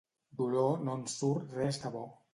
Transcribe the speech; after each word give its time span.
D'Oló 0.39 0.63
no 0.87 0.95
en 1.01 1.05
surt 1.17 1.55
res 1.61 1.81
de 1.85 1.93
bo. 1.99 2.07